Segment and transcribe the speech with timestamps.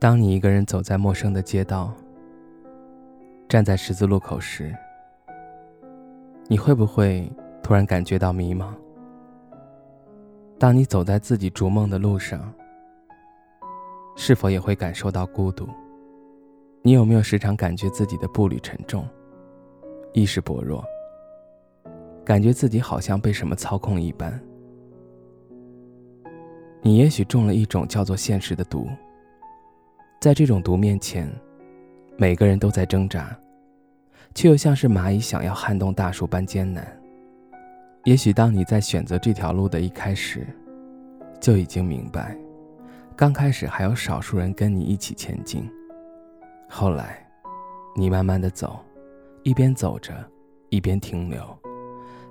[0.00, 1.92] 当你一个人走在陌生的街道，
[3.48, 4.72] 站在十字路口时，
[6.46, 7.28] 你会不会
[7.64, 8.68] 突然感觉到迷茫？
[10.56, 12.54] 当你走在自己逐梦的路上，
[14.14, 15.68] 是否也会感受到孤独？
[16.82, 19.04] 你有没有时常感觉自己的步履沉重，
[20.12, 20.84] 意识薄弱，
[22.24, 24.40] 感觉自己好像被什么操控一般？
[26.82, 28.86] 你也许中了一种叫做现实的毒。
[30.20, 31.30] 在这种毒面前，
[32.16, 33.38] 每个人都在挣扎，
[34.34, 36.84] 却又像是蚂蚁想要撼动大树般艰难。
[38.02, 40.44] 也许当你在选择这条路的一开始，
[41.40, 42.36] 就已经明白，
[43.14, 45.70] 刚开始还有少数人跟你一起前进，
[46.68, 47.24] 后来，
[47.94, 48.80] 你慢慢的走，
[49.44, 50.12] 一边走着，
[50.68, 51.40] 一边停留，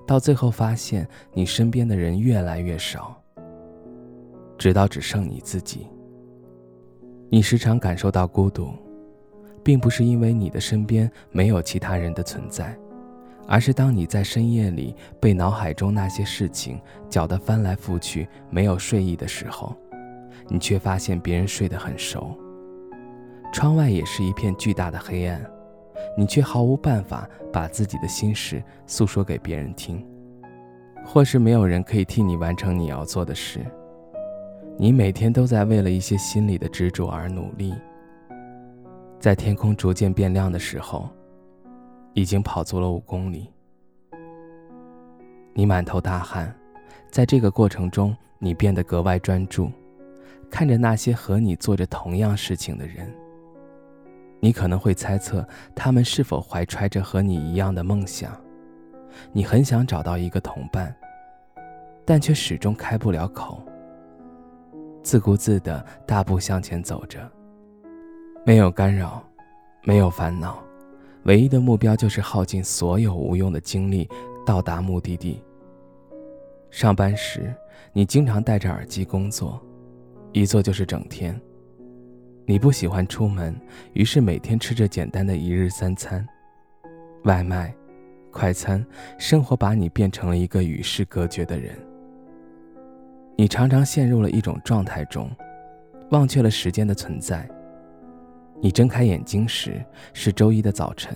[0.06, 3.16] 到最后发现你身边的人越来越少，
[4.58, 5.88] 直到只剩你自己。
[7.30, 8.70] 你时常感受到孤独，
[9.64, 12.74] 并不是因为你的身边没有其他人的存在，
[13.46, 19.76] 而是当你在深夜里被脑海中那些事情搅得翻来覆去，没有睡意的时候，
[20.48, 22.34] 你却发现别人睡得很熟。
[23.52, 25.46] 窗外也是一片巨大的黑暗，
[26.18, 30.02] 你却毫无办法把自己的心事诉说给别人听，
[31.06, 33.66] 或是没有人可以替你完成你要做的事。
[34.80, 37.74] 你每天都在为了一些心里的执着而努力，
[39.20, 41.10] 在天空逐渐变亮的时候，
[42.14, 43.52] 已经跑足了五公里。
[45.56, 46.56] 你满头大汗，
[47.10, 49.72] 在这个过程中，你变得格外专注，
[50.48, 53.12] 看着那些和你做着同样事情的人。
[54.40, 55.44] 你可能会猜测
[55.74, 58.40] 他们是否怀揣着和你一样的梦想，
[59.34, 60.96] 你很想找到一个同伴，
[62.06, 63.60] 但却始终开不了口。
[65.08, 67.32] 自顾自地大步向前走着，
[68.46, 69.24] 没有干扰，
[69.86, 70.62] 没有烦恼，
[71.24, 74.06] 唯一的目标就是耗尽所有无用的精力，
[74.46, 75.42] 到达目的地。
[76.70, 77.56] 上班时，
[77.94, 79.66] 你经常戴着耳机工作，
[80.34, 81.40] 一坐就是整天。
[82.46, 83.56] 你不喜欢出门，
[83.94, 86.28] 于是每天吃着简单的一日三餐，
[87.24, 87.74] 外卖、
[88.30, 88.86] 快餐，
[89.18, 91.80] 生活把你变成了一个与世隔绝的人。
[93.40, 95.30] 你常常陷入了一种状态中，
[96.10, 97.48] 忘却了时间的存在。
[98.60, 99.80] 你睁开眼睛时
[100.12, 101.16] 是周一的早晨。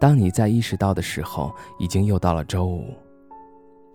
[0.00, 2.86] 当你在意识到的时候，已经又到了周五。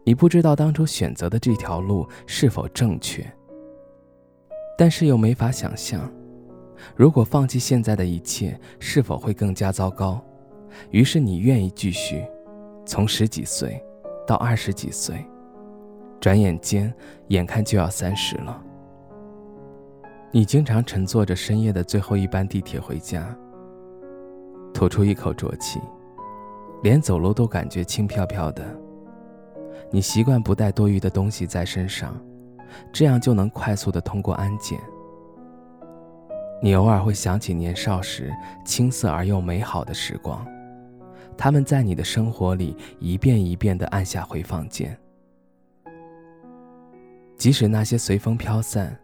[0.06, 3.26] 你不知道当初选择的这条路是否正确，
[4.78, 6.08] 但是又没法想象，
[6.96, 10.24] 如果放弃现在的一切，是否会更加糟糕。
[10.92, 12.24] 于是你愿意继续，
[12.86, 13.84] 从十几岁
[14.28, 15.26] 到二十几岁。
[16.24, 16.90] 转眼间，
[17.28, 18.64] 眼看就要三十了。
[20.32, 23.38] 你经常乘坐着深夜的最后一班地铁回家，
[24.74, 25.82] 吐出一口浊气，
[26.82, 28.64] 连走路都感觉轻飘飘的。
[29.92, 32.18] 你习惯不带多余的东西在身上，
[32.94, 34.80] 这样就能快速的通过安检。
[36.62, 38.32] 你偶尔会想起年少时
[38.64, 40.48] 青涩而又美好的时光，
[41.38, 44.98] 他们在你的生活里一遍一遍的按下回放键。
[47.36, 48.98] 即使那些随风飘散，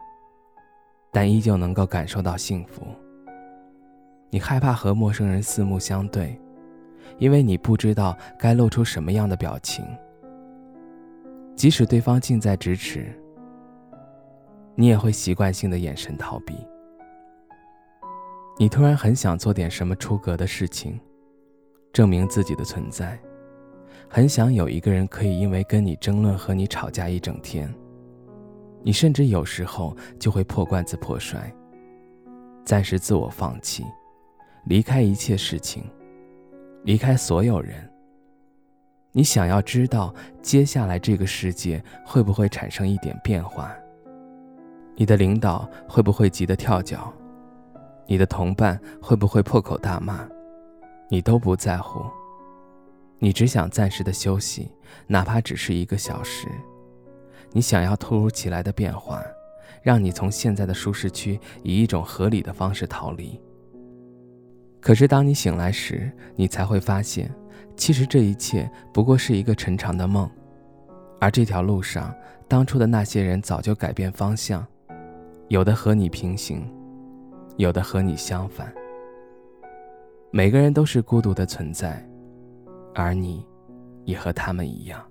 [1.10, 2.82] 但依旧能够感受到幸福。
[4.30, 6.40] 你害怕和陌生人四目相对，
[7.18, 9.84] 因为你不知道该露出什么样的表情。
[11.56, 13.12] 即使对方近在咫尺，
[14.74, 16.54] 你也会习惯性的眼神逃避。
[18.56, 20.98] 你突然很想做点什么出格的事情，
[21.92, 23.18] 证明自己的存在，
[24.08, 27.70] 很想有一个人可以因为跟你争论和你吵架一整天。
[28.82, 31.52] 你甚至有时候就会破罐子破摔，
[32.64, 33.84] 暂时自我放弃，
[34.64, 35.84] 离开一切事情，
[36.84, 37.88] 离开所有人。
[39.12, 43.74] 你想要知道接下来这个世界会不会产生一点变化？
[44.94, 47.12] 你的领导会不会急得跳脚？
[48.06, 50.26] 你的同伴会不会破口大骂？
[51.08, 52.04] 你都不在乎，
[53.18, 54.70] 你只想暂时的休息，
[55.06, 56.46] 哪怕只是一个小时。
[57.52, 59.22] 你想要突如其来的变化，
[59.82, 63.40] 让你从现在的舒适区以一种合理的方式逃离。
[64.80, 67.30] 可是当你醒来时，你才会发现，
[67.76, 70.30] 其实这一切不过是一个沉长的梦，
[71.20, 72.14] 而这条路上，
[72.48, 74.66] 当初的那些人早就改变方向，
[75.48, 76.66] 有的和你平行，
[77.56, 78.72] 有的和你相反。
[80.30, 82.02] 每个人都是孤独的存在，
[82.94, 83.44] 而你，
[84.04, 85.04] 也和他们一样。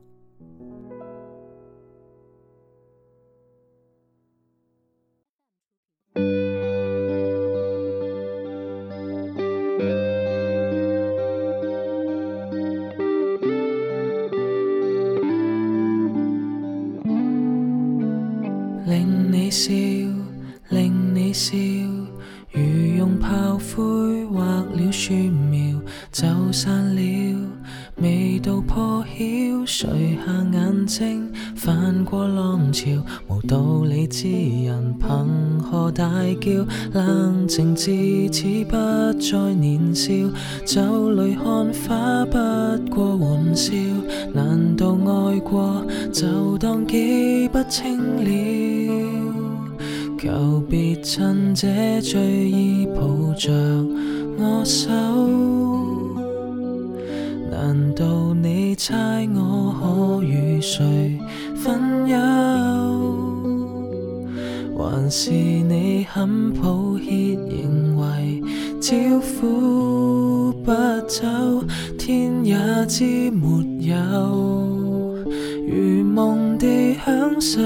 [19.49, 19.73] 笑，
[20.69, 21.55] 令你笑，
[22.51, 22.61] 如
[22.97, 25.79] 用炮灰画了树苗，
[26.11, 27.35] 就散了。
[28.01, 32.85] 未到破晓，垂下眼睛，翻过浪潮，
[33.27, 36.09] 无道理之人凭何大
[36.39, 36.65] 叫？
[36.93, 37.91] 冷静至
[38.29, 38.77] 此不
[39.19, 40.13] 再年少，
[40.65, 42.37] 酒里看花不
[42.89, 43.73] 过玩笑，
[44.33, 49.18] 难道爱过就当记不清了？
[50.21, 53.53] 求别趁这醉意抱着
[54.37, 54.89] 我手。
[57.49, 61.17] 难道你猜我可与谁
[61.55, 62.17] 分忧？
[64.77, 68.43] 还是你很抱歉，认为
[68.81, 70.73] 招呼不
[71.07, 71.25] 走，
[71.97, 72.57] 天也
[72.87, 73.95] 知没有，
[75.65, 77.61] 如梦地享受，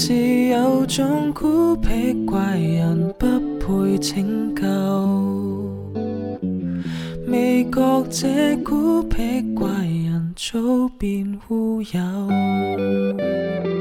[0.00, 0.14] 是
[0.44, 3.26] 有种孤僻怪人不
[3.58, 4.62] 配拯救。
[7.26, 13.77] 未觉这孤僻怪人早变乌有。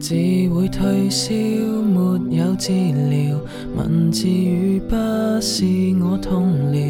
[0.00, 3.38] 只会退烧，没有治疗。
[3.76, 4.94] 文字语不
[5.40, 5.64] 是
[6.00, 6.80] 我痛疗，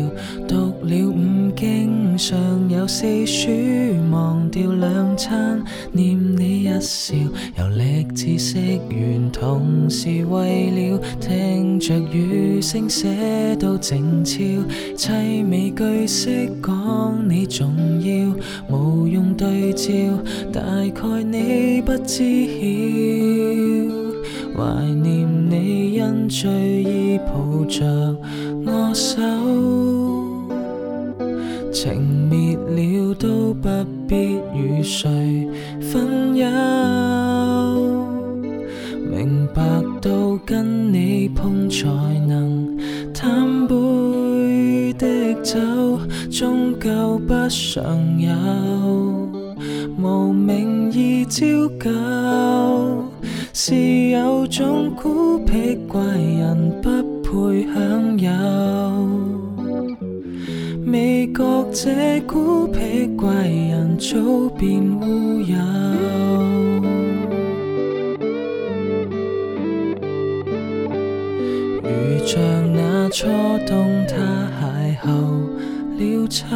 [0.47, 2.39] 读了五经，尚
[2.69, 3.49] 有四书，
[4.11, 5.63] 忘掉两餐，
[5.93, 7.15] 念你一笑，
[7.59, 8.59] 游历知识
[8.91, 14.39] 园，同时为了听着雨声写到静悄，
[14.97, 18.35] 凄美句式讲你重要，
[18.69, 19.93] 无用对照，
[20.53, 22.98] 大概你不知晓。
[24.57, 24.63] 怀
[25.03, 26.51] 念你因醉
[26.83, 27.85] 意抱着
[28.67, 29.21] 我手，
[31.73, 33.69] 情灭了都不
[34.09, 35.49] 必与谁
[35.81, 36.47] 分忧。
[39.11, 39.63] 明白
[40.01, 41.87] 到跟你碰才
[42.27, 42.77] 能
[43.15, 45.59] 贪杯的酒，
[46.31, 49.28] 终究不常有，
[49.99, 51.45] 无名义照
[51.79, 51.91] 旧。
[53.53, 53.75] 是
[54.11, 56.89] 有种孤僻怪人不
[57.23, 58.31] 配享有，
[60.87, 64.17] 未觉这孤僻怪人早
[64.57, 65.57] 变乌有。
[71.83, 71.91] 如
[72.25, 72.41] 像
[72.73, 73.27] 那初
[73.67, 74.15] 冬他
[74.63, 75.09] 邂逅
[75.99, 76.47] 了秋，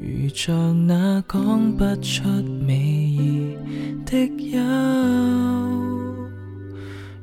[0.00, 2.22] 如像那讲不出
[2.66, 3.56] 美意。
[4.08, 4.16] 的
[4.52, 4.60] 忧，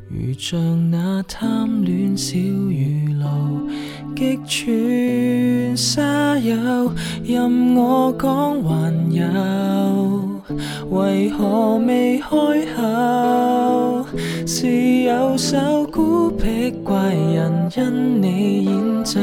[0.10, 3.70] 如像那贪恋小雨露，
[4.14, 6.92] 击穿沙丘，
[7.24, 10.42] 任我讲还有，
[10.90, 12.28] 为何未开
[12.76, 14.06] 口？
[14.46, 19.22] 是有首孤僻怪人因你演奏。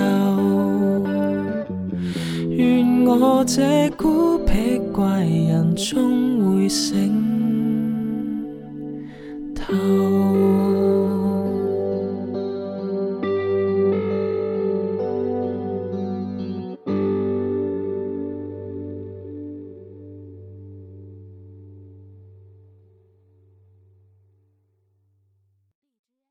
[2.60, 7.10] 愿我这孤僻怪人终会醒。
[9.54, 9.72] 透